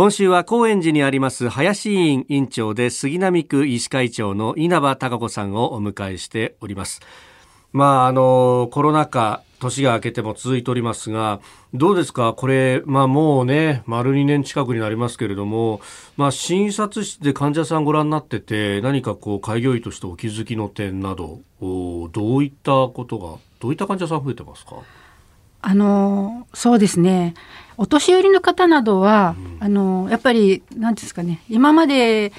[0.00, 7.02] 今週は高円寺にあります林院院長で杉並区医師会長の稲葉孝子さんをお迎えしております。
[7.74, 11.42] まああのコロナ禍年が明けても続いておりますが
[11.74, 12.32] どうですか？
[12.32, 15.82] これ、まあ、もうね丸2年近くになりますけれども、
[16.16, 24.76] まあ、診察室で患者さんご覧になってて何かこう開業医としてお気づきの点などどういったことがどういった患者さん増えてますか？
[25.62, 27.34] あのそうですね。
[27.76, 31.42] お年寄りの方などは、うん、あのやっぱり何ですかね。
[31.48, 32.32] 今まで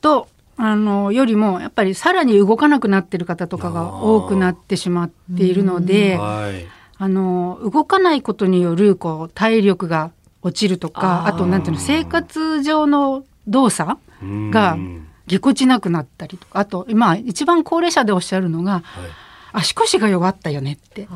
[0.00, 6.66] とあのよりもやっぱりさらに動かなくなってる方とかが多くなってしまっているので、はい、
[6.98, 10.10] あの動かないことによるこう体力が
[10.42, 13.98] 落ちるとかあとなんていうの生活上の動作
[14.50, 14.76] が
[15.28, 18.82] ぎこちなくなったりとかあと今一番高齢者でおっしゃるのが、はい、
[19.52, 21.06] 足腰が弱ったよねって。
[21.10, 21.14] お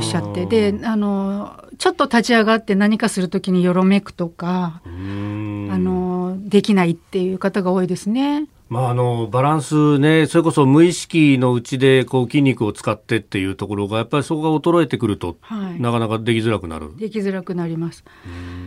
[0.00, 8.46] っしゃってであのちょっと立ち上がって何かする時によろめくとかあのできないっていう方が多いですね。
[8.70, 16.96] まあ、あのバランスね、それこそ無意識のうちでこう筋肉を使ってっていうところが、やっぱりそこが衰えてくると、はい、なかなかできづらくなる。
[16.96, 18.04] できづらくなります。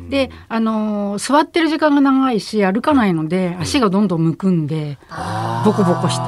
[0.10, 4.98] で、あの座ってる時間が長いし、歩かないので、足がどんどんむくんで、
[5.64, 6.24] ボコボコして。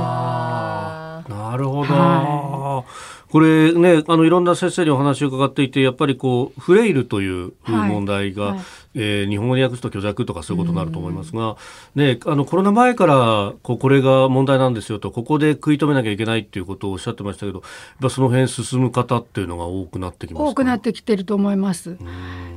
[3.35, 8.53] これね、あのいろんな先生にお話を伺っていて、やっぱりこうフレイルという問題が、はい。
[8.53, 11.57] はい、えー、日本語に訳すと虚弱とかそういうことになると思いますが、
[11.95, 17.65] ね、あのコロナ前からこうこれが問題なんですよと、ここで食い止めなきゃいけないっていうことをおっしゃってましたけど、やっ
[18.03, 21.97] ぱその辺進む方っていうのが多くなってきます多くなってきてると思います。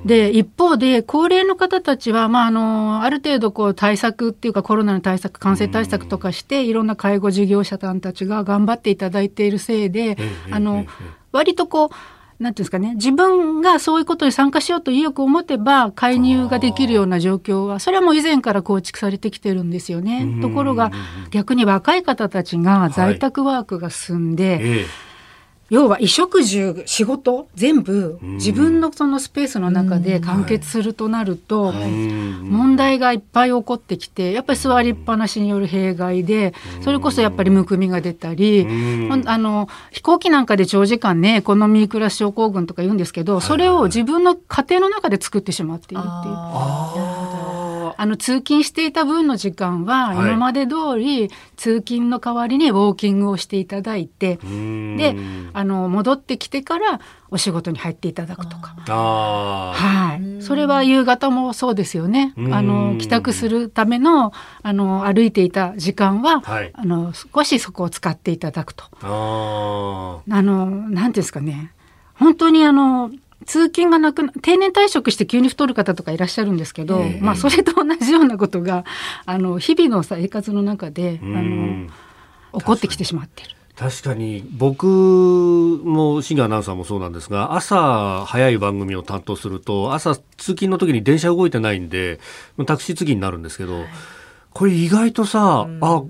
[0.04, 10.16] で、一方で高齢の方たちは、まあ、あのある程度こう対策っていうかコロナの対策、感染対策とかして、いろんな介護事業者さんたちが頑張っていただいているせいで、
[10.52, 10.86] あのの、
[11.32, 20.38] 割とこう、なんていうんですかね、自分がそういうことに参加しようと意欲を持てば介入ができるような状況は、それはもう以前から構築されてきてるんですよね。
[20.40, 20.92] ところが、
[21.30, 25.07] 逆に若い方たちが在宅ワークが進んで、はいええ
[25.70, 38.66] 要は衣食住仕事全部自分のそのスペースの中で完結するとなると問題がいっぱい起こってきてやっぱり座りっぱなしによる弊害でそれこそやっぱりむくみが出たり
[39.26, 46.28] あの飛行機なんかで長時間ねエコノミークラス症候群とか言うんですけどそれを自分の家庭の中で作ってしまっているって
[46.98, 47.07] いう。
[47.98, 55.16] あの通勤していた分の時間は今まで通り通勤の代わりにウォーキングをしていただいて、で
[55.52, 58.76] あの戻ってきてからお仕事に入っていただくとか。
[58.86, 60.42] はい。
[60.42, 62.34] それは夕方もそうですよね。
[62.52, 64.32] あの帰宅するための
[64.62, 68.84] あの歩いていた時間は、はい、あの少しそこを使っていただくと。
[69.02, 71.72] あのなんていうんですかね。
[72.14, 73.10] 本当にあの
[73.46, 78.84] 通勤がなく定年退職して急に太る方とかいらっしゃるんですけど、まあ、それと同じようなことが
[79.26, 81.88] あの日々の生活の中であの
[82.58, 83.50] 起こってきてしまってる。
[83.76, 92.18] 確かに僕もシンガーアナウンサーもそうなんですが朝早い番組を担当すると朝通勤の時に電車動いてないんで
[92.66, 93.84] タクシー通勤になるんですけど、
[94.52, 96.02] これ意外とさ、うん、あ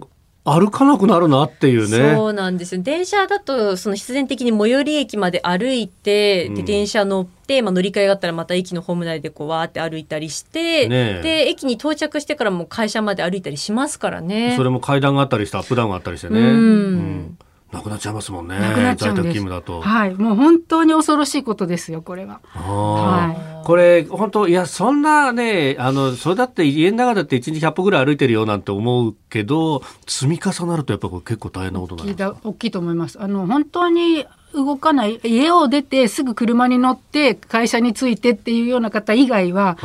[0.51, 2.15] 歩かなくなるなっていうね。
[2.15, 2.83] そうなんですよ。
[2.83, 14.55] 電車だと、その必然的に最寄り駅まで歩いて、うん、で、電車乗って、まあ、乗り換えがあったらまた駅のホーム内でこう、わーって歩いたりして、ね、で、駅に到着してからも会社まで歩いたりしますからね。
[14.57, 16.41] それも階段があったりして、アップダウンがあったりしてね。
[16.41, 17.39] うん、うん
[17.73, 18.59] なくなっちゃいますもんね。
[18.59, 19.41] なくなっちゃうんです。
[19.83, 22.41] はい、もう本当に恐ろしいことですよ、これは。
[22.45, 23.48] はい。
[23.65, 33.21] これ本当いやそんなねあのそれだって家の中だって一日100歩ぐらい歩いてるよなんて思うけど積み重なるとやっぱこれ結構大変なことなんです大きいと思います。
[33.21, 39.77] あの本当に動かない家を出てすぐ車に乗って会社に着いてっていうような方以外は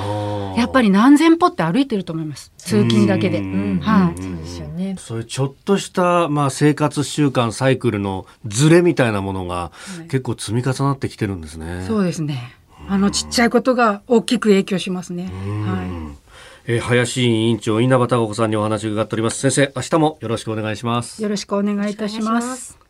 [0.57, 3.41] やっぱり何千歩って歩いてると思います通勤だけで。
[3.81, 4.95] はい、そうですよね。
[4.97, 9.72] そういうちょっとしたまあ生活習慣サイクルのズレみたいなものが
[10.03, 11.84] 結構積み重なってきてるんですね。
[11.88, 12.55] そうですね。
[12.88, 15.23] あのちっちゃいことが大きく影響しますね。
[15.23, 16.13] はい。
[16.66, 19.40] えー、林委員長稲葉孝子さんにお話を伺っております。
[19.40, 21.22] 先生、明日もよろしくお願いします。
[21.22, 22.83] よろしくお願いいたします。